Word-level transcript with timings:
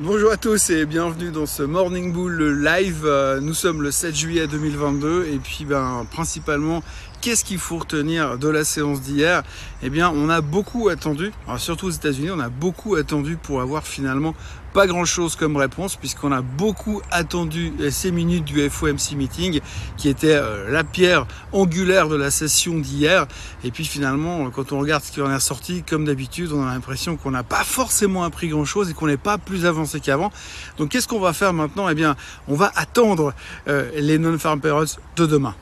Bonjour 0.00 0.32
à 0.32 0.36
tous 0.36 0.70
et 0.70 0.86
bienvenue 0.86 1.30
dans 1.30 1.46
ce 1.46 1.62
Morning 1.62 2.12
Bull 2.12 2.64
live. 2.64 3.04
Euh, 3.04 3.38
nous 3.38 3.54
sommes 3.54 3.80
le 3.80 3.92
7 3.92 4.12
juillet 4.12 4.48
2022 4.48 5.28
et 5.32 5.38
puis 5.38 5.64
ben 5.64 6.04
principalement 6.10 6.82
qu'est-ce 7.24 7.42
qu'il 7.42 7.58
faut 7.58 7.78
retenir 7.78 8.36
de 8.36 8.48
la 8.48 8.64
séance 8.64 9.00
d'hier? 9.00 9.44
Eh 9.82 9.88
bien, 9.88 10.12
on 10.14 10.28
a 10.28 10.42
beaucoup 10.42 10.90
attendu, 10.90 11.32
surtout 11.56 11.86
aux 11.86 11.90
États-Unis, 11.90 12.30
on 12.30 12.38
a 12.38 12.50
beaucoup 12.50 12.96
attendu 12.96 13.38
pour 13.38 13.62
avoir 13.62 13.86
finalement 13.86 14.34
pas 14.74 14.86
grand 14.86 15.06
chose 15.06 15.34
comme 15.34 15.56
réponse 15.56 15.96
puisqu'on 15.96 16.32
a 16.32 16.42
beaucoup 16.42 17.00
attendu 17.10 17.72
ces 17.90 18.10
minutes 18.10 18.44
du 18.44 18.68
FOMC 18.68 19.12
meeting 19.14 19.60
qui 19.96 20.08
était 20.08 20.34
euh, 20.34 20.68
la 20.68 20.82
pierre 20.82 21.26
angulaire 21.52 22.08
de 22.08 22.16
la 22.16 22.32
session 22.32 22.76
d'hier. 22.78 23.28
Et 23.62 23.70
puis 23.70 23.84
finalement 23.84 24.50
quand 24.50 24.72
on 24.72 24.80
regarde 24.80 25.04
ce 25.04 25.12
qui 25.12 25.22
en 25.22 25.32
est 25.32 25.38
sorti 25.38 25.84
comme 25.84 26.04
d'habitude 26.04 26.50
on 26.52 26.66
a 26.66 26.74
l'impression 26.74 27.16
qu'on 27.16 27.30
n'a 27.30 27.44
pas 27.44 27.62
forcément 27.62 28.24
appris 28.24 28.48
grand 28.48 28.64
chose 28.64 28.90
et 28.90 28.94
qu'on 28.94 29.06
n'est 29.06 29.16
pas 29.16 29.38
plus 29.38 29.64
avancé 29.64 30.00
qu'avant. 30.00 30.32
Donc 30.76 30.88
qu'est-ce 30.88 31.06
qu'on 31.06 31.20
va 31.20 31.32
faire 31.32 31.52
maintenant? 31.52 31.88
Eh 31.88 31.94
bien 31.94 32.16
on 32.48 32.56
va 32.56 32.72
attendre 32.74 33.32
euh, 33.68 33.88
les 33.94 34.18
non-farm 34.18 34.60
payrolls 34.60 34.88
de 35.14 35.24
demain 35.24 35.54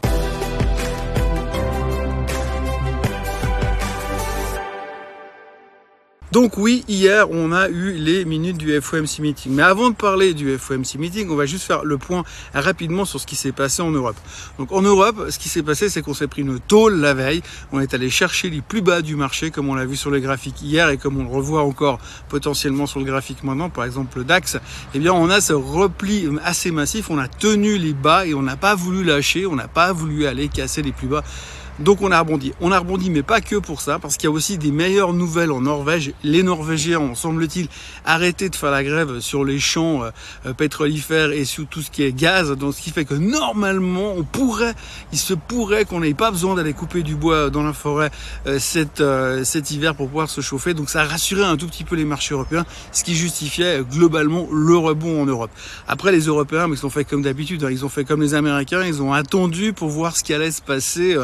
Donc 6.32 6.56
oui, 6.56 6.82
hier, 6.88 7.30
on 7.30 7.52
a 7.52 7.68
eu 7.68 7.92
les 7.92 8.24
minutes 8.24 8.56
du 8.56 8.80
FOMC 8.80 9.18
meeting. 9.18 9.52
Mais 9.52 9.62
avant 9.62 9.91
de 9.91 9.95
parler 9.95 10.32
du 10.32 10.56
FOMC 10.56 10.95
meeting, 10.96 11.28
on 11.28 11.36
va 11.36 11.45
juste 11.45 11.64
faire 11.64 11.84
le 11.84 11.98
point 11.98 12.24
rapidement 12.55 13.05
sur 13.05 13.20
ce 13.20 13.27
qui 13.27 13.36
s'est 13.36 13.52
passé 13.52 13.82
en 13.82 13.91
Europe. 13.91 14.16
Donc 14.58 14.72
en 14.72 14.80
Europe, 14.80 15.27
ce 15.28 15.38
qui 15.38 15.50
s'est 15.50 15.62
passé, 15.62 15.91
c'est 15.91 16.00
qu'on 16.00 16.14
s'est 16.14 16.28
pris 16.28 16.41
une 16.41 16.58
tôle 16.58 16.95
la 16.95 17.12
veille. 17.12 17.42
On 17.70 17.80
est 17.80 17.92
allé 17.92 18.08
chercher 18.08 18.48
les 18.48 18.62
plus 18.62 18.80
bas 18.80 19.02
du 19.02 19.14
marché, 19.14 19.50
comme 19.50 19.68
on 19.68 19.74
l'a 19.74 19.84
vu 19.84 19.95
sur 19.95 20.10
le 20.10 20.20
graphique 20.20 20.62
hier 20.62 20.88
et 20.88 20.96
comme 20.96 21.18
on 21.18 21.24
le 21.24 21.28
revoit 21.28 21.64
encore 21.64 21.98
potentiellement 22.30 22.86
sur 22.86 23.00
le 23.00 23.05
graphique 23.05 23.44
maintenant, 23.44 23.69
par 23.69 23.84
exemple 23.84 24.16
le 24.16 24.24
DAX. 24.24 24.56
Eh 24.94 25.00
bien, 25.00 25.12
on 25.12 25.28
a 25.28 25.42
ce 25.42 25.52
repli 25.52 26.30
assez 26.42 26.70
massif. 26.70 27.10
On 27.10 27.19
a 27.19 27.28
tenu 27.28 27.77
les 27.77 27.92
bas 27.92 28.24
et 28.24 28.33
on 28.33 28.41
n'a 28.41 28.56
pas 28.56 28.75
voulu 28.75 29.05
lâcher. 29.05 29.44
On 29.44 29.55
n'a 29.55 29.69
pas 29.69 29.92
voulu 29.92 30.25
aller 30.25 30.48
casser 30.48 30.80
les 30.80 30.92
plus 30.92 31.08
bas. 31.08 31.25
Donc 31.83 32.00
on 32.00 32.12
a 32.12 32.20
rebondi. 32.20 32.52
On 32.61 32.70
a 32.70 32.78
rebondi, 32.78 33.11
mais 33.11 33.25
pas 33.25 33.41
que 33.41 33.56
pour 33.56 33.80
ça, 33.80 33.98
parce 33.98 34.16
qu'il 34.16 34.28
y 34.28 34.33
a 34.33 34.34
aussi 34.34 34.56
des 34.56 34.70
meilleures 34.70 35.12
nouvelles 35.12 35.50
en 35.50 35.62
Norvège. 35.62 36.12
Les 36.22 36.44
Norvégiens 36.44 37.00
ont, 37.00 37.14
semble-t-il, 37.16 37.66
arrêté 38.05 38.48
de 38.48 38.55
faire 38.55 38.70
la 38.70 38.84
grève 38.84 39.19
sur 39.19 39.44
les 39.44 39.58
champs 39.58 40.05
euh, 40.05 40.10
euh, 40.47 40.53
pétrolifères 40.53 41.33
et 41.33 41.44
sur 41.44 41.66
tout 41.66 41.83
ce 41.83 41.91
qui 41.91 42.05
est 42.05 42.12
gaz. 42.12 42.53
Donc 42.53 42.75
ce 42.75 42.80
qui 42.80 42.91
fait 42.91 43.05
que 43.05 43.14
normalement, 43.14 44.14
on 44.16 44.22
pourrait, 44.22 44.75
il 45.12 45.19
se 45.19 45.34
pourrait 45.34 45.84
qu'on 45.84 46.00
n'ait 46.00 46.14
pas 46.14 46.30
besoin 46.30 46.55
d'aller 46.55 46.72
couper 46.72 47.03
du 47.03 47.16
bois 47.16 47.50
dans 47.50 47.64
la 47.64 47.72
forêt 47.72 48.12
euh, 48.47 48.60
cet, 48.60 49.03
cet 49.44 49.70
hiver 49.72 49.97
pour 49.97 50.06
pouvoir 50.06 50.30
se 50.30 50.41
chauffer. 50.41 50.75
Donc 50.75 50.88
ça 50.88 51.00
a 51.00 51.05
rassuré 51.05 51.42
un 51.42 51.56
tout 51.56 51.66
petit 51.66 51.84
peu 51.84 51.97
les 51.97 52.05
marchés 52.05 52.34
européens, 52.34 52.64
ce 52.92 53.03
qui 53.03 53.16
justifiait 53.16 53.83
globalement 53.91 54.47
le 54.53 54.77
rebond 54.77 55.22
en 55.22 55.27
Europe. 55.27 55.50
Après 55.88 56.12
les 56.12 56.27
Européens, 56.27 56.69
ils 56.70 56.86
ont 56.86 56.91
fait 56.91 57.05
comme 57.05 57.22
d'habitude, 57.22 57.64
hein. 57.64 57.70
ils 57.72 57.84
ont 57.84 57.88
fait 57.88 58.05
comme 58.05 58.22
les 58.22 58.34
Américains, 58.34 58.84
ils 58.84 59.03
ont 59.03 59.12
attendu 59.12 59.72
pour 59.72 59.88
voir 59.88 60.16
ce 60.16 60.22
qui 60.22 60.33
allait 60.33 60.53
se 60.53 60.62
passer 60.62 61.16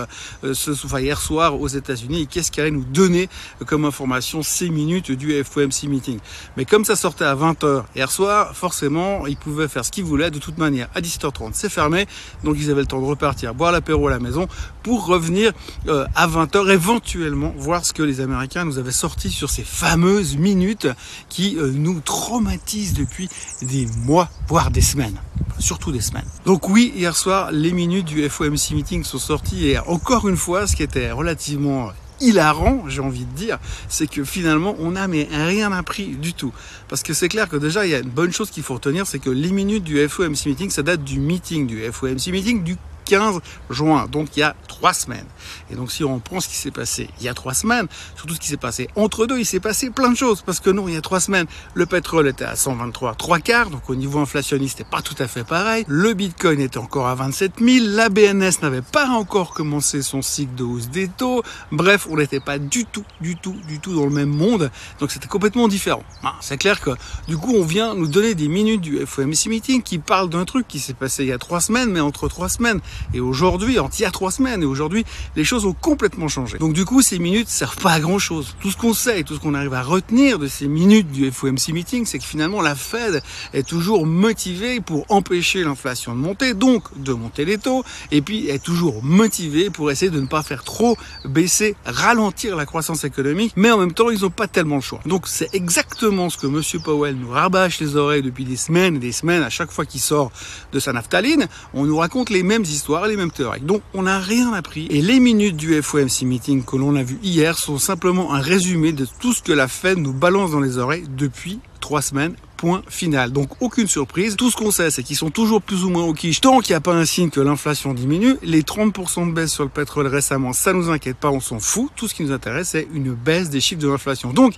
ce, 0.55 0.71
enfin, 0.71 1.01
hier 1.01 1.21
soir 1.21 1.61
aux 1.61 1.69
États-Unis 1.69 2.23
et 2.23 2.27
qu'est-ce 2.27 2.51
qu'elle 2.51 2.67
allait 2.67 2.77
nous 2.77 2.85
donner 2.85 3.29
comme 3.67 3.85
information 3.85 4.43
ces 4.43 4.69
minutes 4.69 5.13
du 5.13 5.43
FOMC 5.43 5.85
meeting? 5.85 6.19
Mais 6.57 6.65
comme 6.65 6.85
ça 6.85 6.97
sortait 6.97 7.25
à 7.25 7.35
20h 7.35 7.85
hier 7.95 8.11
soir, 8.11 8.55
forcément, 8.55 9.27
ils 9.27 9.37
pouvaient 9.37 9.69
faire 9.69 9.85
ce 9.85 9.91
qu'ils 9.91 10.05
voulaient 10.05 10.31
de 10.31 10.39
toute 10.39 10.59
manière. 10.59 10.89
À 10.95 11.01
17h30, 11.01 11.51
c'est 11.53 11.69
fermé, 11.69 12.07
donc 12.45 12.57
ils 12.59 12.71
avaient 12.71 12.83
le 12.83 12.87
temps 12.87 13.01
de 13.01 13.07
repartir, 13.07 13.55
boire 13.55 13.73
l'apéro 13.73 14.09
à 14.09 14.11
la 14.11 14.19
maison 14.19 14.49
pour 14.83 15.07
revenir 15.07 15.53
euh, 15.89 16.07
à 16.15 16.27
20h, 16.27 16.71
éventuellement 16.71 17.53
voir 17.57 17.85
ce 17.85 17.93
que 17.93 18.03
les 18.03 18.21
Américains 18.21 18.65
nous 18.65 18.79
avaient 18.79 18.91
sorti 18.91 19.31
sur 19.31 19.51
ces 19.51 19.65
fameuses 19.65 20.37
minutes 20.37 20.89
qui 21.29 21.57
euh, 21.59 21.71
nous 21.73 22.01
traumatisent 22.01 22.95
depuis 22.95 23.29
des 23.63 23.87
mois, 24.05 24.29
voire 24.49 24.71
des 24.71 24.81
semaines 24.81 25.19
surtout 25.59 25.93
des 25.93 26.01
semaines. 26.01 26.27
Donc 26.45 26.69
oui, 26.69 26.93
hier 26.95 27.17
soir, 27.17 27.51
les 27.53 27.73
minutes 27.73 28.07
du 28.07 28.29
FOMC 28.29 28.73
meeting 28.73 29.05
sont 29.05 29.19
sorties 29.19 29.69
et 29.69 29.79
encore 29.79 30.29
une 30.29 30.37
fois, 30.37 30.67
ce 30.67 30.77
qui 30.77 30.83
était 30.83 31.11
relativement 31.11 31.91
hilarant, 32.21 32.85
j'ai 32.89 33.01
envie 33.01 33.25
de 33.25 33.37
dire, 33.37 33.59
c'est 33.89 34.09
que 34.09 34.25
finalement, 34.25 34.75
on 34.79 34.93
n'a 34.93 35.07
rien 35.07 35.73
appris 35.73 36.17
du 36.17 36.35
tout. 36.35 36.53
Parce 36.89 37.03
que 37.03 37.15
c'est 37.15 37.29
clair 37.29 37.49
que 37.49 37.57
déjà, 37.57 37.87
il 37.87 37.91
y 37.91 37.95
a 37.95 38.01
une 38.01 38.11
bonne 38.11 38.33
chose 38.33 38.51
qu'il 38.51 38.63
faut 38.63 38.75
retenir, 38.75 39.07
c'est 39.07 39.19
que 39.19 39.31
les 39.31 39.51
minutes 39.51 39.85
du 39.85 40.07
FOMC 40.09 40.47
meeting, 40.47 40.71
ça 40.71 40.83
date 40.83 41.05
du 41.05 41.21
meeting 41.21 41.67
du 41.67 41.83
FOMC 41.91 42.29
meeting 42.29 42.63
du 42.63 42.77
15 43.09 43.41
juin, 43.71 44.07
donc 44.07 44.37
il 44.37 44.41
y 44.41 44.43
a 44.43 44.55
trois 44.69 44.93
semaines. 44.93 45.27
Et 45.71 45.75
donc 45.75 45.91
si 45.91 46.05
on 46.05 46.21
prend 46.21 46.41
ce 46.41 46.49
qui 46.49 46.57
s'est 46.57 46.71
passé 46.71 47.09
il 47.19 47.25
y 47.25 47.29
a 47.29 47.35
trois 47.35 47.55
semaines, 47.55 47.89
surtout 48.15 48.35
ce 48.35 48.41
qui 48.41 48.49
s'est 48.49 48.57
passé 48.59 48.89
entre 48.97 49.27
deux, 49.27 49.39
il 49.39 49.47
s'est 49.47 49.61
passé 49.61 49.91
plein 49.91 50.11
de 50.11 50.17
choses. 50.17 50.43
Parce 50.43 50.61
que 50.61 50.71
non, 50.71 50.87
il 50.89 50.95
y 50.95 50.97
a 50.97 51.01
trois 51.01 51.21
semaines, 51.21 51.47
le 51.75 51.87
pétrole 51.87 52.29
était 52.29 52.45
à 52.45 52.55
123 52.55 53.15
trois 53.15 53.39
quarts, 53.39 53.71
donc 53.71 53.89
au 53.89 53.95
niveau 53.95 54.19
inflationniste, 54.19 54.79
c'était 54.79 54.91
pas 54.91 55.03
tout 55.03 55.15
à 55.19 55.27
fait 55.27 55.45
pareil. 55.45 55.85
Le 55.89 56.13
Bitcoin 56.13 56.61
était 56.61 56.79
encore 56.79 57.07
à 57.07 57.15
27 57.15 57.53
000, 57.61 57.87
la 57.89 58.11
BNS 58.11 58.61
n'avait 58.63 58.83
pas 58.83 59.09
encore 59.09 59.55
commencé 59.55 60.03
son 60.03 60.23
cycle 60.23 60.55
de 60.55 60.65
hausse 60.65 60.91
des 60.91 61.09
taux. 61.09 61.43
Bref, 61.73 62.07
on 62.11 62.17
n'était 62.17 62.41
pas 62.41 62.59
du 62.59 62.85
tout, 62.85 63.05
du 63.21 63.37
tout, 63.37 63.57
du 63.67 63.81
tout 63.81 63.95
dans 63.95 64.05
le 64.05 64.11
même 64.11 64.29
monde. 64.29 64.71
Donc 65.01 65.11
c'était 65.11 65.29
complètement 65.29 65.69
différent. 65.69 66.03
Ah, 66.23 66.35
c'est 66.41 66.59
clair 66.59 66.81
que 66.81 66.91
du 67.27 67.37
coup, 67.37 67.55
on 67.57 67.65
vient 67.65 67.95
nous 67.95 68.07
donner 68.07 68.35
des 68.35 68.49
minutes 68.49 68.81
du 68.81 69.05
FOMC 69.07 69.47
meeting 69.47 69.83
qui 69.83 69.99
parlent 69.99 70.29
d'un 70.29 70.45
truc 70.45 70.69
qui 70.69 70.79
s'est 70.79 70.95
passé 70.95 71.25
il 71.25 71.29
y 71.29 71.33
a 71.33 71.39
trois 71.39 71.61
semaines, 71.61 71.91
mais 71.91 72.01
entre 72.01 72.29
trois 72.29 72.49
semaines. 72.49 72.81
Et 73.15 73.21
aujourd'hui, 73.21 73.77
il 73.79 74.01
y 74.01 74.05
a 74.05 74.11
trois 74.11 74.31
semaines, 74.31 74.63
et 74.63 74.67
aujourd'hui, 74.67 75.05
les 75.37 75.45
choses 75.45 75.65
ont 75.65 75.75
complètement 75.75 76.29
changé. 76.29 76.59
Donc 76.59 76.73
du 76.73 76.85
coup, 76.85 77.03
ces 77.03 77.19
minutes 77.19 77.49
servent 77.49 77.79
pas 77.79 77.93
à 77.93 78.01
grand 78.01 78.19
chose. 78.19 78.57
Tout 78.61 78.71
ce 78.71 78.77
qu'on 78.77 78.95
sait 78.95 79.19
tout 79.29 79.35
ce 79.35 79.41
qu'on 79.41 79.55
arrive 79.55 79.75
à 79.75 79.83
retenir 79.83 80.39
de 80.39 80.47
ces 80.47 80.69
minutes 80.69 81.11
du 81.11 81.31
FOMC 81.31 81.69
meeting, 81.73 82.07
c'est 82.07 82.19
que 82.19 82.25
finalement, 82.25 82.63
la 82.63 82.75
Fed 82.75 83.23
est 83.53 83.67
toujours 83.67 84.07
motivée 84.07 84.81
pour 84.81 85.05
empêcher 85.09 85.65
l'inflation 85.65 86.15
de 86.15 86.21
monter, 86.21 86.55
donc 86.55 86.85
de 86.97 87.13
monter 87.13 87.45
les 87.45 87.59
taux, 87.59 87.85
et 88.11 88.23
puis 88.23 88.49
est 88.49 88.63
toujours 88.63 89.03
motivée 89.03 89.71
pour 89.71 89.91
essayer 89.91 90.11
de 90.11 90.21
ne 90.21 90.27
pas 90.27 90.43
faire 90.43 90.65
trop 90.65 90.97
baisser, 91.25 91.77
ralentir 91.85 92.57
la 92.57 92.65
croissance 92.65 93.05
économique, 93.05 93.53
mais 93.57 93.71
en 93.71 93.79
même 93.79 93.93
temps, 93.93 94.11
ils 94.11 94.23
n'ont 94.23 94.31
pas 94.31 94.49
tellement 94.49 94.77
le 94.77 94.81
choix. 94.81 95.01
Donc 95.05 95.27
c'est 95.27 95.55
exactement 95.55 96.31
ce 96.31 96.39
que 96.39 96.47
Monsieur 96.47 96.79
Powell 96.79 97.17
nous 97.17 97.31
rabâche 97.31 97.81
les 97.81 97.97
oreilles 97.97 98.23
depuis 98.23 98.45
des 98.45 98.57
semaines 98.57 98.97
et 98.97 99.01
des 99.01 99.13
semaines 99.13 99.43
à 99.43 99.51
chaque 99.51 99.71
fois 99.71 99.85
qu'il 99.85 100.01
sort 100.01 100.33
de 100.73 100.81
sa 100.81 100.93
naphtaline. 100.93 101.49
On 101.75 101.85
nous 101.85 101.99
raconte 101.99 102.31
les 102.31 102.43
mêmes 102.43 102.63
histoires, 102.63 102.88
les 103.07 103.17
mêmes 103.17 103.31
théories. 103.31 103.61
Donc 103.61 103.83
on 103.95 104.03
n'a 104.03 104.19
rien 104.19 104.53
appris. 104.53 104.87
Et 104.91 105.03
les 105.03 105.21
minutes 105.21 105.57
du 105.57 105.81
FOMC 105.81 106.23
meeting 106.23 106.65
que 106.65 106.77
l'on 106.77 106.97
a 106.97 107.03
vu 107.03 107.19
hier 107.23 107.59
sont 107.59 107.79
simplement 107.79 108.35
un 108.35 108.41
résumé 108.41 108.93
de 108.93 109.07
tout 109.21 109.33
ce 109.33 109.43
que 109.43 109.53
la 109.53 109.69
Fed 109.69 109.99
nous 109.99 110.13
balance 110.13 110.53
dans 110.53 110.61
les 110.61 110.79
oreilles 110.79 111.07
depuis 111.17 111.61
trois 111.89 112.03
semaines 112.03 112.35
point 112.59 112.83
final. 112.89 113.33
Donc 113.33 113.49
aucune 113.63 113.87
surprise. 113.87 114.37
Tout 114.37 114.51
ce 114.51 114.57
qu'on 114.57 114.71
sait, 114.71 114.91
c'est 114.91 115.03
qu'ils 115.03 115.17
sont 115.17 115.31
toujours 115.31 115.63
plus 115.63 115.85
ou 115.85 115.89
moins 115.89 116.05
au 116.05 116.13
quiche 116.13 116.43
tant 116.43 116.59
qu'il 116.61 116.73
n'y 116.73 116.77
a 116.77 116.83
pas 116.83 116.93
un 116.93 117.07
signe 117.07 117.31
que 117.31 117.41
l'inflation 117.41 117.95
diminue. 117.95 118.37
Les 118.43 118.61
30% 118.61 119.29
de 119.29 119.33
baisse 119.33 119.53
sur 119.53 119.65
le 119.65 119.71
pétrole 119.71 120.07
récemment, 120.07 120.53
ça 120.53 120.75
nous 120.75 120.91
inquiète 120.91 121.17
pas, 121.17 121.31
on 121.31 121.41
s'en 121.41 121.61
fout. 121.61 121.91
Tout 121.97 122.07
ce 122.07 122.15
qui 122.15 122.25
nous 122.25 122.33
intéresse, 122.33 122.69
c'est 122.71 122.87
une 122.93 123.15
baisse 123.15 123.49
des 123.49 123.61
chiffres 123.61 123.81
de 123.81 123.89
l'inflation. 123.89 124.35
Donc 124.35 124.55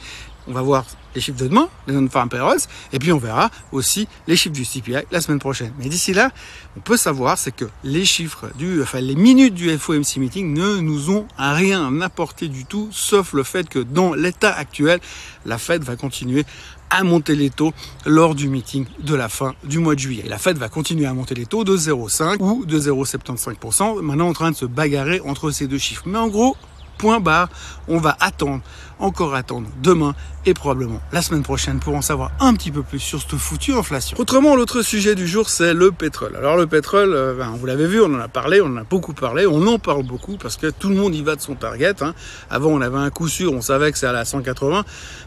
on 0.49 0.53
va 0.53 0.63
voir 0.63 0.85
les 1.15 1.21
chiffres 1.21 1.39
de 1.39 1.49
demain, 1.49 1.69
les 1.87 1.95
non-farm 1.95 2.29
payrolls, 2.29 2.61
et 2.93 2.99
puis 2.99 3.13
on 3.13 3.19
verra 3.19 3.51
aussi 3.73 4.09
les 4.27 4.37
chiffres 4.37 4.55
du 4.55 4.65
CPI 4.65 5.05
la 5.11 5.21
semaine 5.21 5.39
prochaine. 5.39 5.73
Mais 5.79 5.89
d'ici 5.89 6.12
là, 6.12 6.31
on 6.77 6.81
peut 6.81 6.97
savoir, 6.97 7.37
c'est 7.37 7.55
que 7.55 7.67
les 7.85 8.05
chiffres 8.05 8.49
du, 8.57 8.83
enfin 8.83 9.01
les 9.01 9.15
minutes 9.15 9.55
du 9.55 9.77
FOMC 9.77 10.17
meeting 10.17 10.53
ne 10.53 10.79
nous 10.79 11.11
ont 11.11 11.27
rien 11.37 12.01
apporté 12.01 12.49
du 12.49 12.65
tout, 12.65 12.89
sauf 12.91 13.33
le 13.33 13.43
fait 13.43 13.69
que 13.69 13.79
dans 13.79 14.15
l'état 14.15 14.53
actuel, 14.53 15.01
la 15.47 15.59
Fed 15.59 15.83
va 15.83 15.97
continuer 15.97 16.45
à 16.91 17.05
monter 17.05 17.34
les 17.34 17.51
taux 17.51 17.73
lors 18.05 18.34
du 18.34 18.49
meeting 18.49 18.87
de 18.99 19.15
la 19.15 19.28
fin 19.28 19.55
du 19.65 19.78
mois 19.78 19.95
de 19.95 20.01
juillet. 20.01 20.25
la 20.28 20.39
Fed 20.39 20.59
va 20.59 20.69
continuer 20.69 21.06
à 21.06 21.15
monter 21.15 21.34
les 21.34 21.47
taux 21.47 21.65
de 21.65 21.77
0,5 21.77 22.39
ou 22.41 22.67
de 22.67 22.78
0,75%. 22.78 24.01
Maintenant, 24.03 24.28
en 24.28 24.33
train 24.33 24.51
de 24.51 24.56
se 24.56 24.67
bagarrer 24.67 25.21
entre 25.21 25.50
ces 25.50 25.67
deux 25.67 25.79
chiffres. 25.79 26.03
Mais 26.06 26.19
en 26.19 26.29
gros, 26.29 26.56
point 26.99 27.21
barre, 27.21 27.49
on 27.89 27.99
va 27.99 28.17
attendre 28.21 28.61
encore 28.99 29.34
attendre 29.34 29.69
demain 29.83 30.15
et 30.47 30.55
probablement 30.55 31.01
la 31.12 31.23
semaine 31.23 31.43
prochaine 31.43 31.81
pour 31.81 31.95
en 31.95 32.03
savoir 32.03 32.33
un 32.41 32.55
petit 32.55 32.71
peu 32.71 32.83
plus 32.83 32.99
sur 32.99 33.21
cette 33.21 33.37
foutue 33.37 33.75
inflation. 33.75 34.17
Autrement, 34.19 34.56
l'autre 34.56 34.82
sujet 34.82 35.14
du 35.14 35.26
jour, 35.26 35.49
c'est 35.49 35.75
le 35.75 35.91
pétrole. 35.91 36.37
Alors 36.37 36.56
le 36.56 36.67
pétrole, 36.67 37.12
euh, 37.12 37.35
ben, 37.35 37.55
vous 37.59 37.67
l'avez 37.67 37.87
vu, 37.87 38.00
on 38.00 38.14
en 38.14 38.20
a 38.20 38.29
parlé, 38.29 38.61
on 38.61 38.67
en 38.67 38.76
a 38.76 38.85
beaucoup 38.85 39.12
parlé, 39.12 39.47
on 39.47 39.67
en 39.67 39.79
parle 39.79 40.05
beaucoup 40.05 40.37
parce 40.37 40.56
que 40.56 40.69
tout 40.69 40.88
le 40.88 40.97
monde 40.97 41.14
y 41.14 41.23
va 41.23 41.37
de 41.37 41.41
son 41.41 41.55
target. 41.55 42.03
Hein. 42.03 42.14
Avant, 42.49 42.70
on 42.70 42.81
avait 42.81 42.99
un 42.99 43.11
coup 43.11 43.29
sûr, 43.29 43.53
on 43.53 43.61
savait 43.61 43.93
que 43.93 43.99
c'est 43.99 44.06
à 44.06 44.25
180. 44.25 44.85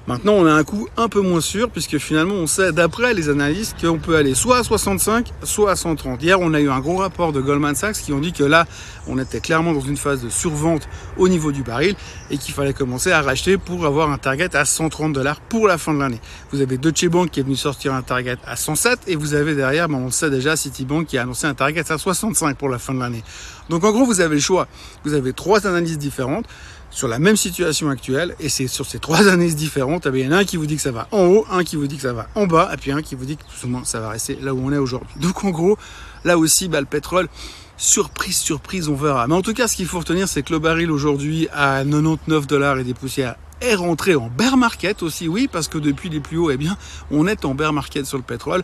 Maintenant, 0.07 0.33
on 0.33 0.45
a 0.45 0.53
un 0.53 0.63
coup 0.63 0.87
un 0.97 1.09
peu 1.09 1.21
moins 1.21 1.41
sûr 1.41 1.69
puisque 1.69 1.97
finalement, 1.97 2.35
on 2.35 2.47
sait 2.47 2.71
d'après 2.71 3.13
les 3.13 3.29
analystes 3.29 3.75
qu'on 3.79 3.99
peut 3.99 4.15
aller 4.15 4.35
soit 4.35 4.59
à 4.59 4.63
65, 4.63 5.31
soit 5.43 5.71
à 5.71 5.75
130. 5.75 6.21
Hier, 6.23 6.39
on 6.39 6.53
a 6.53 6.59
eu 6.59 6.69
un 6.69 6.79
gros 6.79 6.97
rapport 6.97 7.31
de 7.33 7.41
Goldman 7.41 7.75
Sachs 7.75 7.97
qui 7.97 8.13
ont 8.13 8.19
dit 8.19 8.33
que 8.33 8.43
là, 8.43 8.65
on 9.07 9.19
était 9.19 9.39
clairement 9.39 9.73
dans 9.73 9.81
une 9.81 9.97
phase 9.97 10.23
de 10.23 10.29
survente 10.29 10.87
au 11.17 11.27
niveau 11.27 11.51
du 11.51 11.63
baril 11.63 11.95
et 12.31 12.37
qu'il 12.37 12.53
fallait 12.53 12.73
commencer 12.73 13.11
à 13.11 13.21
racheter 13.21 13.57
pour 13.57 13.85
avoir 13.85 14.11
un 14.11 14.17
target 14.17 14.55
à 14.55 14.65
130 14.65 15.02
dollars 15.09 15.41
pour 15.41 15.67
la 15.67 15.77
fin 15.77 15.93
de 15.93 15.99
l'année. 15.99 16.21
Vous 16.51 16.61
avez 16.61 16.77
Deutsche 16.77 17.07
Bank 17.07 17.31
qui 17.31 17.39
est 17.39 17.43
venu 17.43 17.55
sortir 17.55 17.93
un 17.93 18.01
target 18.01 18.37
à 18.45 18.55
107 18.55 19.01
et 19.07 19.15
vous 19.15 19.33
avez 19.33 19.55
derrière, 19.55 19.89
ben 19.89 19.95
on 19.95 20.05
le 20.05 20.11
sait 20.11 20.29
déjà, 20.29 20.55
Citibank 20.55 21.07
qui 21.07 21.17
a 21.17 21.23
annoncé 21.23 21.47
un 21.47 21.53
target 21.53 21.91
à 21.91 21.97
65 21.97 22.57
pour 22.57 22.69
la 22.69 22.79
fin 22.79 22.93
de 22.93 22.99
l'année. 22.99 23.23
Donc 23.69 23.83
en 23.83 23.91
gros, 23.91 24.05
vous 24.05 24.21
avez 24.21 24.35
le 24.35 24.41
choix. 24.41 24.67
Vous 25.03 25.13
avez 25.13 25.33
trois 25.33 25.67
analyses 25.67 25.97
différentes 25.97 26.45
sur 26.93 27.07
la 27.07 27.19
même 27.19 27.35
situation 27.35 27.89
actuelle, 27.89 28.35
et 28.39 28.49
c'est 28.49 28.67
sur 28.67 28.85
ces 28.85 28.99
trois 28.99 29.27
années 29.31 29.51
différentes, 29.51 30.05
eh 30.05 30.17
il 30.19 30.25
y 30.25 30.27
en 30.27 30.31
a 30.31 30.37
un 30.37 30.43
qui 30.43 30.57
vous 30.57 30.67
dit 30.67 30.75
que 30.75 30.81
ça 30.81 30.91
va 30.91 31.07
en 31.11 31.25
haut, 31.25 31.45
un 31.51 31.63
qui 31.63 31.75
vous 31.75 31.87
dit 31.87 31.95
que 31.95 32.03
ça 32.03 32.13
va 32.13 32.27
en 32.35 32.45
bas, 32.45 32.69
et 32.71 32.77
puis 32.77 32.91
un 32.91 33.01
qui 33.01 33.15
vous 33.15 33.25
dit 33.25 33.35
que 33.35 33.43
tout 33.43 33.55
simplement 33.55 33.83
ça 33.83 33.99
va 33.99 34.09
rester 34.09 34.37
là 34.41 34.53
où 34.53 34.61
on 34.63 34.71
est 34.71 34.77
aujourd'hui. 34.77 35.09
Donc 35.19 35.43
en 35.43 35.49
gros, 35.49 35.77
là 36.23 36.37
aussi, 36.37 36.67
bah, 36.67 36.79
le 36.79 36.85
pétrole, 36.85 37.27
surprise, 37.77 38.37
surprise, 38.37 38.89
on 38.89 38.95
verra. 38.95 39.27
Mais 39.27 39.33
en 39.33 39.41
tout 39.41 39.53
cas, 39.53 39.67
ce 39.67 39.75
qu'il 39.75 39.87
faut 39.87 39.99
retenir, 39.99 40.27
c'est 40.27 40.43
que 40.43 40.53
le 40.53 40.59
baril 40.59 40.91
aujourd'hui 40.91 41.47
à 41.51 41.83
99 41.83 42.47
dollars 42.47 42.77
et 42.77 42.83
des 42.83 42.93
poussières 42.93 43.35
est 43.63 43.75
rentré 43.75 44.15
en 44.15 44.27
bear 44.27 44.57
market 44.57 45.03
aussi, 45.03 45.27
oui, 45.27 45.49
parce 45.51 45.67
que 45.67 45.77
depuis 45.77 46.09
les 46.09 46.19
plus 46.19 46.37
hauts, 46.37 46.51
eh 46.51 46.57
bien, 46.57 46.77
on 47.11 47.27
est 47.27 47.45
en 47.45 47.55
bear 47.55 47.73
market 47.73 48.05
sur 48.05 48.17
le 48.17 48.23
pétrole. 48.23 48.63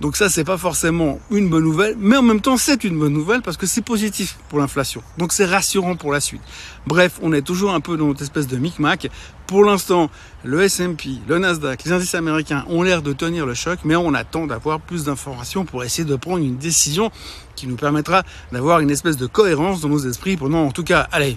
Donc 0.00 0.16
ça, 0.16 0.28
c'est 0.28 0.44
pas 0.44 0.56
forcément 0.56 1.20
une 1.30 1.48
bonne 1.48 1.64
nouvelle, 1.64 1.94
mais 1.98 2.16
en 2.16 2.22
même 2.22 2.40
temps, 2.40 2.56
c'est 2.56 2.84
une 2.84 2.98
bonne 2.98 3.12
nouvelle 3.12 3.42
parce 3.42 3.56
que 3.56 3.66
c'est 3.66 3.82
positif 3.82 4.38
pour 4.48 4.58
l'inflation. 4.58 5.02
Donc 5.18 5.32
c'est 5.32 5.44
rassurant 5.44 5.96
pour 5.96 6.12
la 6.12 6.20
suite. 6.20 6.40
Bref, 6.86 7.18
on 7.22 7.32
est 7.32 7.42
toujours 7.42 7.72
un 7.72 7.80
peu 7.80 7.96
dans 7.96 8.06
notre 8.06 8.22
espèce 8.22 8.46
de 8.46 8.56
micmac. 8.56 9.08
Pour 9.46 9.64
l'instant, 9.64 10.10
le 10.42 10.62
S&P, 10.62 11.18
le 11.28 11.38
Nasdaq, 11.38 11.84
les 11.84 11.92
indices 11.92 12.14
américains 12.14 12.64
ont 12.68 12.82
l'air 12.82 13.02
de 13.02 13.12
tenir 13.12 13.46
le 13.46 13.54
choc, 13.54 13.80
mais 13.84 13.96
on 13.96 14.14
attend 14.14 14.46
d'avoir 14.46 14.80
plus 14.80 15.04
d'informations 15.04 15.64
pour 15.64 15.84
essayer 15.84 16.04
de 16.04 16.16
prendre 16.16 16.38
une 16.38 16.56
décision 16.56 17.10
qui 17.56 17.66
nous 17.66 17.76
permettra 17.76 18.22
d'avoir 18.52 18.80
une 18.80 18.90
espèce 18.90 19.16
de 19.16 19.26
cohérence 19.26 19.80
dans 19.80 19.88
nos 19.88 19.98
esprits 19.98 20.36
pendant, 20.36 20.64
en 20.64 20.70
tout 20.70 20.84
cas, 20.84 21.08
allez, 21.12 21.36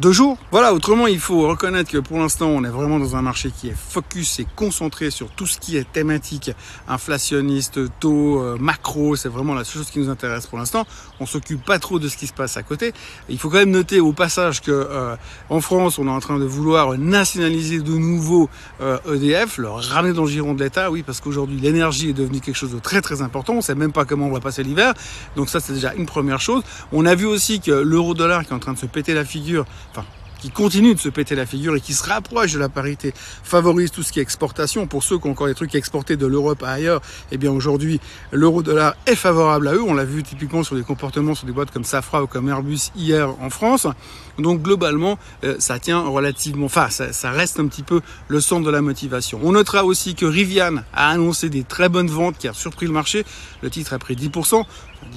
deux 0.00 0.12
jours. 0.12 0.38
Voilà, 0.52 0.72
autrement, 0.72 1.08
il 1.08 1.18
faut 1.18 1.48
reconnaître 1.48 1.90
que 1.90 1.98
pour 1.98 2.18
l'instant, 2.18 2.46
on 2.46 2.62
est 2.62 2.68
vraiment 2.68 3.00
dans 3.00 3.16
un 3.16 3.22
marché 3.22 3.50
qui 3.50 3.68
est 3.68 3.76
focus 3.76 4.38
et 4.38 4.46
concentré 4.54 5.10
sur 5.10 5.30
tout 5.30 5.46
ce 5.46 5.58
qui 5.58 5.76
est 5.76 5.90
thématique, 5.90 6.52
inflationniste, 6.86 7.80
taux, 7.98 8.40
euh, 8.40 8.56
macro, 8.60 9.16
c'est 9.16 9.28
vraiment 9.28 9.54
la 9.54 9.64
seule 9.64 9.82
chose 9.82 9.90
qui 9.90 9.98
nous 9.98 10.08
intéresse 10.08 10.46
pour 10.46 10.58
l'instant. 10.58 10.86
On 11.18 11.26
s'occupe 11.26 11.64
pas 11.64 11.80
trop 11.80 11.98
de 11.98 12.08
ce 12.08 12.16
qui 12.16 12.28
se 12.28 12.32
passe 12.32 12.56
à 12.56 12.62
côté. 12.62 12.92
il 13.28 13.38
faut 13.38 13.50
quand 13.50 13.58
même 13.58 13.70
noter 13.70 13.98
au 13.98 14.12
passage 14.12 14.62
que 14.62 14.70
euh, 14.70 15.16
en 15.50 15.60
France, 15.60 15.98
on 15.98 16.06
est 16.06 16.10
en 16.10 16.20
train 16.20 16.38
de 16.38 16.44
vouloir 16.44 16.96
nationaliser 16.96 17.80
de 17.80 17.92
nouveau 17.92 18.48
EDF, 18.80 19.58
euh, 19.58 19.62
e 19.62 19.62
le 19.62 19.68
ramener 19.68 20.12
dans 20.12 20.24
le 20.24 20.30
giron 20.30 20.54
de 20.54 20.62
l'État, 20.62 20.90
oui, 20.90 21.02
parce 21.02 21.20
qu'aujourd'hui, 21.20 21.58
l'énergie 21.58 22.10
est 22.10 22.14
devenue 22.14 22.40
quelque 22.40 22.56
chose 22.56 22.72
de 22.72 22.78
très 22.78 23.00
très 23.00 23.20
important. 23.20 23.54
On 23.54 23.62
sait 23.62 23.74
même 23.74 23.92
pas 23.92 24.04
comment 24.04 24.26
on 24.26 24.32
va 24.32 24.40
passer 24.40 24.62
l'hiver. 24.62 24.94
Donc 25.34 25.48
ça, 25.48 25.58
c'est 25.58 25.72
déjà 25.72 25.92
une 25.94 26.06
première 26.06 26.40
chose. 26.40 26.62
On 26.92 27.04
a 27.04 27.14
vu 27.16 27.26
aussi 27.26 27.60
que 27.60 27.72
l'euro-dollar 27.72 28.44
qui 28.44 28.50
est 28.50 28.54
en 28.54 28.60
train 28.60 28.74
de 28.74 28.78
se 28.78 28.86
péter 28.86 29.12
la 29.12 29.24
figure 29.24 29.64
qui 30.38 30.50
continue 30.50 30.94
de 30.94 31.00
se 31.00 31.08
péter 31.08 31.34
la 31.34 31.46
figure 31.46 31.76
et 31.76 31.80
qui 31.80 31.94
se 31.94 32.06
rapproche 32.08 32.52
de 32.52 32.58
la 32.58 32.68
parité, 32.68 33.12
favorise 33.42 33.90
tout 33.90 34.02
ce 34.02 34.12
qui 34.12 34.20
est 34.20 34.22
exportation. 34.22 34.86
Pour 34.86 35.02
ceux 35.02 35.18
qui 35.18 35.26
ont 35.26 35.32
encore 35.32 35.46
des 35.46 35.54
trucs 35.54 35.74
exportés 35.74 36.16
de 36.16 36.26
l'Europe 36.26 36.62
à 36.62 36.70
ailleurs, 36.70 37.00
eh 37.32 37.38
bien 37.38 37.50
aujourd'hui, 37.50 38.00
l'euro-dollar 38.32 38.94
est 39.06 39.16
favorable 39.16 39.68
à 39.68 39.74
eux. 39.74 39.82
On 39.82 39.94
l'a 39.94 40.04
vu 40.04 40.22
typiquement 40.22 40.62
sur 40.62 40.76
des 40.76 40.82
comportements 40.82 41.34
sur 41.34 41.46
des 41.46 41.52
boîtes 41.52 41.70
comme 41.70 41.84
Safra 41.84 42.22
ou 42.22 42.26
comme 42.26 42.48
Airbus 42.48 42.90
hier 42.96 43.28
en 43.40 43.50
France. 43.50 43.86
Donc 44.38 44.62
globalement, 44.62 45.18
euh, 45.44 45.56
ça 45.58 45.78
tient 45.78 46.00
relativement, 46.00 46.66
enfin, 46.66 46.90
ça, 46.90 47.12
ça, 47.12 47.32
reste 47.32 47.58
un 47.58 47.66
petit 47.66 47.82
peu 47.82 48.00
le 48.28 48.40
centre 48.40 48.64
de 48.64 48.70
la 48.70 48.80
motivation. 48.80 49.40
On 49.42 49.52
notera 49.52 49.84
aussi 49.84 50.14
que 50.14 50.26
Rivian 50.26 50.76
a 50.94 51.10
annoncé 51.10 51.48
des 51.48 51.64
très 51.64 51.88
bonnes 51.88 52.08
ventes 52.08 52.38
qui 52.38 52.46
a 52.46 52.52
surpris 52.52 52.86
le 52.86 52.92
marché. 52.92 53.24
Le 53.62 53.70
titre 53.70 53.92
a 53.94 53.98
pris 53.98 54.14
10%. 54.14 54.64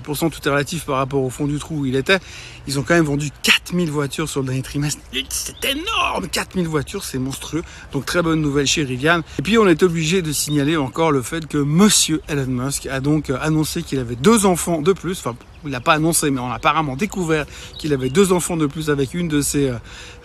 10% 0.04 0.30
tout 0.30 0.40
est 0.48 0.50
relatif 0.50 0.86
par 0.86 0.98
rapport 0.98 1.24
au 1.24 1.30
fond 1.30 1.48
du 1.48 1.60
trou 1.60 1.80
où 1.80 1.86
il 1.86 1.96
était. 1.96 2.20
Ils 2.68 2.80
ont 2.80 2.84
quand 2.84 2.94
même 2.94 3.06
vendu 3.06 3.30
4000 3.44 3.90
voitures 3.90 4.30
sur 4.30 4.42
le 4.42 4.48
dernier 4.48 4.62
trimestre. 4.62 5.02
C'est 5.30 5.66
énorme 5.66 6.28
4000 6.28 6.68
voitures, 6.68 7.04
c'est 7.04 7.20
monstrueux. 7.20 7.64
Donc 7.92 8.06
très 8.06 8.22
bonne 8.22 8.42
nouvelle 8.42 8.68
chez 8.68 8.84
Rivian. 8.84 9.22
Et 9.40 9.42
puis 9.42 9.58
on 9.58 9.68
est 9.68 9.84
obligé 9.84 10.22
de 10.22 10.32
signaler 10.32 10.78
encore 10.78 11.12
le 11.12 11.22
fait 11.22 11.48
que 11.48 11.58
monsieur 11.58 12.22
Elon 12.28 12.48
Musk 12.48 12.86
a 12.86 13.00
donc 13.00 13.30
annoncé 13.30 13.84
qu'il 13.84 14.00
avait 14.00 14.16
deux 14.16 14.46
enfants 14.46 14.82
de 14.82 14.94
plus. 14.94 15.24
Il 15.66 15.72
n'a 15.72 15.80
pas 15.80 15.94
annoncé, 15.94 16.32
mais 16.32 16.40
on 16.40 16.50
a 16.50 16.56
apparemment 16.56 16.96
découvert 16.96 17.46
qu'il 17.78 17.94
avait 17.94 18.10
deux 18.10 18.32
enfants 18.32 18.58
de 18.58 18.66
plus 18.66 18.90
avec 18.90 19.14
une 19.14 19.28
de 19.28 19.42
ses 19.42 19.70
euh, 19.70 19.76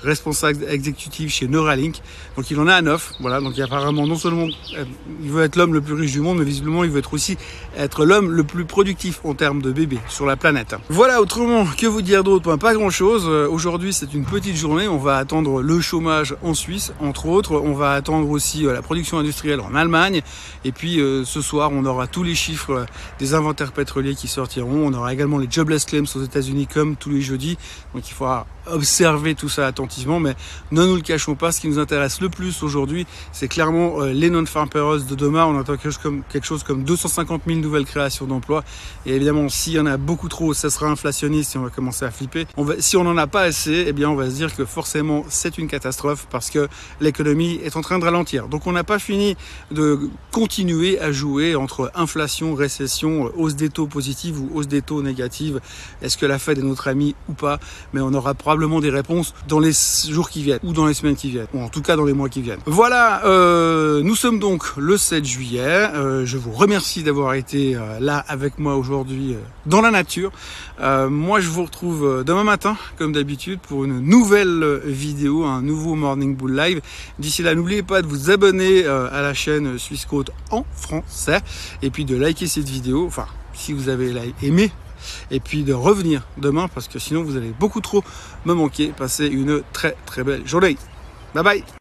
responsables 0.03 0.65
exécutifs 0.69 1.33
chez 1.33 1.49
Neuralink. 1.49 1.97
Donc 2.37 2.50
il 2.50 2.59
en 2.59 2.67
a 2.67 2.81
neuf. 2.83 3.12
Voilà, 3.21 3.41
donc 3.41 3.56
il 3.56 3.62
apparemment 3.62 4.06
non 4.06 4.17
seulement 4.17 4.47
euh, 4.77 4.85
il 5.23 5.31
veut 5.31 5.43
être 5.43 5.56
l'homme 5.56 5.75
le 5.75 5.81
plus 5.81 5.94
riche 5.94 6.12
du 6.12 6.21
monde, 6.21 6.38
mais 6.38 6.44
visiblement 6.44 6.85
il 6.85 6.91
veut 6.91 6.99
être 6.99 7.15
aussi 7.15 7.37
être 7.77 8.05
l'homme 8.05 8.31
le 8.31 8.44
plus 8.44 8.65
productif 8.65 9.21
en 9.25 9.35
termes 9.35 9.62
de 9.62 9.73
bébés 9.73 9.99
sur 10.09 10.27
la 10.27 10.37
planète. 10.37 10.75
Voilà, 10.88 11.21
autrement, 11.21 11.67
que 11.79 11.87
vous 11.87 12.03
dire 12.03 12.25
d'autre? 12.25 12.56
Pas 12.56 12.75
grand 12.75 12.91
chose. 12.91 13.25
Euh, 13.27 13.49
aujourd'hui 13.49 13.93
c'est 13.93 14.15
une 14.15 14.25
petite 14.25 14.56
journée. 14.56 14.89
On 14.89 14.99
va 14.99 15.17
attendre 15.17 15.62
le 15.62 15.81
chômage 15.81 16.35
en 16.43 16.55
Suisse, 16.55 16.93
entre 17.00 17.27
autres. 17.27 17.53
On 17.53 17.75
va 17.75 17.93
attendre 17.93 18.29
aussi 18.31 18.62
la 18.62 18.82
production 18.82 19.19
industrielle 19.19 19.61
en 19.61 19.75
Allemagne. 19.75 20.23
Et 20.65 20.73
puis 20.73 21.00
ce 21.25 21.41
soir, 21.41 21.71
on 21.73 21.85
aura 21.85 22.06
tous 22.06 22.23
les 22.23 22.35
chiffres 22.35 22.87
des 23.19 23.35
inventaires 23.35 23.73
pétroliers 23.73 24.15
qui 24.15 24.29
sortiront. 24.29 24.87
On 24.87 24.93
aura 24.94 25.12
également 25.12 25.25
les 25.38 25.49
jobless 25.50 25.84
claims 25.84 26.05
aux 26.14 26.23
États-Unis 26.23 26.67
comme 26.67 26.96
tous 26.96 27.11
les 27.11 27.20
jeudis. 27.20 27.58
Donc 27.94 28.08
il 28.08 28.14
faudra 28.14 28.46
observer 28.67 29.34
tout 29.34 29.49
ça 29.49 29.67
attentivement, 29.67 30.20
mais 30.20 30.34
ne 30.70 30.84
nous 30.84 30.96
le 30.96 31.02
cachons 31.02 31.34
pas. 31.34 31.52
Ce 31.52 31.61
qui 31.61 31.69
nous 31.69 31.78
intéresse 31.78 32.20
le 32.20 32.28
plus 32.28 32.62
aujourd'hui, 32.62 33.06
c'est 33.32 33.49
clairement 33.49 34.02
euh, 34.02 34.12
les 34.12 34.31
non-farm 34.31 34.69
de 34.69 35.14
demain. 35.14 35.46
On 35.46 35.58
attend 35.58 35.76
quelque 35.76 35.90
chose, 35.90 35.99
comme, 35.99 36.23
quelque 36.28 36.46
chose 36.46 36.62
comme 36.62 36.84
250 36.84 37.43
000 37.46 37.61
nouvelles 37.61 37.84
créations 37.84 38.26
d'emplois. 38.26 38.64
Et 39.06 39.14
évidemment, 39.14 39.49
s'il 39.49 39.75
y 39.75 39.81
en 39.81 39.87
a 39.87 39.96
beaucoup 39.96 40.28
trop, 40.28 40.55
ça 40.55 40.70
sera 40.70 40.87
inflationniste 40.88 41.55
et 41.55 41.58
on 41.58 41.62
va 41.62 41.70
commencer 41.70 42.05
à 42.05 42.11
flipper. 42.11 42.46
Si 42.81 42.96
on 42.96 43.05
n'en 43.05 43.17
a 43.17 43.26
pas 43.26 43.43
assez, 43.43 43.84
eh 43.88 43.93
bien, 43.93 44.11
on 44.11 44.17
va 44.17 44.29
se 44.29 44.34
dire 44.34 44.55
que 44.55 44.64
forcément, 44.64 45.25
c'est 45.29 45.58
une 45.58 45.69
catastrophe 45.69 46.26
parce 46.31 46.50
que 46.50 46.69
l'économie 47.00 47.61
est 47.62 47.76
en 47.76 47.81
train 47.81 47.99
de 47.99 48.05
ralentir. 48.05 48.49
Donc, 48.49 48.67
on 48.67 48.72
n'a 48.72 48.84
pas 48.84 48.99
fini 48.99 49.37
de 49.70 50.11
continuer 50.32 50.99
à 51.00 51.12
jouer 51.12 51.55
entre 51.55 51.90
inflation, 51.94 52.55
récession, 52.55 53.31
hausse 53.37 53.55
des 53.55 53.70
taux 53.70 53.87
positifs 53.87 54.37
ou 54.38 54.50
hausse 54.55 54.69
des 54.69 54.82
taux 54.82 55.02
négatifs. 55.02 55.16
Est-ce 55.21 56.17
que 56.17 56.27
la 56.27 56.39
Fed 56.39 56.59
est 56.59 56.63
notre 56.63 56.89
ami 56.89 57.15
ou 57.29 57.33
pas? 57.33 57.59
Mais 57.93 58.01
on 58.01 58.13
aura 58.15 58.35
probablement 58.35 58.81
des 58.81 58.91
réponses 58.91 59.35
dans 59.49 59.59
les 59.59 59.73
jours 60.09 60.31
qui 60.31 60.43
viennent 60.43 60.61
ou 60.63 60.73
dans 60.73 60.87
les 60.87 60.95
semaines 60.95 61.17
qui 61.17 61.31
viennent 61.31 61.47
ou 61.55 61.61
en 61.61 61.69
tout 61.69 61.83
cas 61.83 61.97
dans 61.97 62.05
les 62.05 62.13
mois 62.13 62.29
qui 62.29 62.43
viennent. 62.43 62.61
Voilà, 62.67 63.25
euh, 63.25 64.03
nous 64.03 64.15
sommes 64.15 64.39
donc 64.39 64.77
le 64.77 64.97
7 64.97 65.25
juillet. 65.25 65.61
Euh, 65.67 66.27
je 66.27 66.37
vous 66.37 66.53
remercie 66.53 67.03
d'avoir 67.03 67.35
été 67.35 67.77
euh, 67.77 67.99
là 68.01 68.25
avec 68.29 68.59
moi 68.59 68.77
aujourd'hui 68.77 69.37
dans 69.67 69.81
la 69.81 69.91
nature. 69.91 70.33
Moi, 70.79 71.41
je 71.41 71.49
vous 71.49 71.65
retrouve 71.65 72.23
demain 72.25 72.45
matin, 72.45 72.77
comme 72.99 73.13
d'habitude, 73.13 73.61
pour 73.61 73.85
une 73.85 74.01
nouvelle 74.01 74.81
vidéo, 74.85 75.45
un 75.45 75.63
nouveau 75.63 75.95
Morning 75.95 76.37
Bull 76.37 76.55
Live. 76.55 76.81
D'ici 77.19 77.43
là, 77.43 77.55
n'oubliez 77.55 77.83
pas 77.83 78.03
de 78.03 78.07
vous 78.07 78.31
abonner 78.31 78.87
à 78.87 79.23
la 79.23 79.35
chaîne 79.35 79.79
Suisse 79.79 80.05
Côte 80.05 80.31
en 80.51 80.65
français 80.75 81.41
et 81.83 81.91
puis 81.91 82.05
de 82.05 82.17
liker 82.17 82.47
cette 82.47 82.69
vidéo. 82.69 83.07
Enfin, 83.07 83.27
si 83.55 83.73
vous 83.73 83.89
avez 83.89 84.15
aimé 84.43 84.71
et 85.31 85.40
puis 85.40 85.62
de 85.62 85.72
revenir 85.72 86.26
demain 86.38 86.69
parce 86.69 86.88
que 86.88 86.98
sinon 86.98 87.22
vous 87.22 87.37
allez 87.37 87.52
beaucoup 87.58 87.81
trop 87.81 88.02
me 88.44 88.54
manquer. 88.54 88.93
Passez 88.96 89.26
une 89.26 89.62
très 89.72 89.96
très 90.06 90.25
belle 90.25 90.46
journée. 90.46 90.76
Bye 91.34 91.44
bye 91.44 91.64